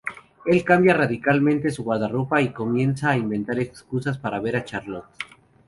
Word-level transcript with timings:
Él 0.47 0.63
cambia 0.63 0.95
radicalmente 0.95 1.69
su 1.69 1.83
guardarropa 1.83 2.41
y 2.41 2.51
comienza 2.51 3.11
a 3.11 3.17
inventar 3.17 3.59
excusas 3.59 4.17
para 4.17 4.39
ver 4.39 4.55
a 4.55 4.65
Charlotte. 4.65 5.05